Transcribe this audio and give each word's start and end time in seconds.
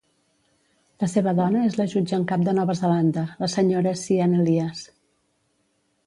La 1.01 1.09
seva 1.09 1.33
dona 1.39 1.59
és 1.65 1.75
la 1.81 1.85
jutge 1.91 2.15
en 2.17 2.23
cap 2.31 2.45
de 2.47 2.55
Nova 2.59 2.75
Zelanda, 2.79 3.25
la 3.43 3.49
senyora 3.57 3.93
Sian 4.05 4.33
Elias. 4.39 4.81